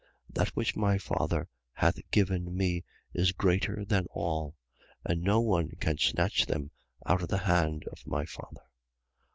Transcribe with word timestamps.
10:29. 0.29 0.33
That 0.33 0.47
which 0.55 0.75
my 0.75 0.97
Father 0.97 1.47
hath 1.73 1.99
given 2.09 2.57
me 2.57 2.83
is 3.13 3.33
greater 3.33 3.85
than 3.85 4.07
all: 4.09 4.55
and 5.05 5.21
no 5.21 5.39
one 5.41 5.69
can 5.79 5.99
snatch 5.99 6.47
them 6.47 6.71
out 7.05 7.21
of 7.21 7.29
the 7.29 7.37
hand 7.37 7.85
of 7.91 8.07
my 8.07 8.25
Father. 8.25 8.63